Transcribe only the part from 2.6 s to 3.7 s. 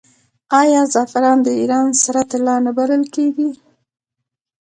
نه بلل کیږي؟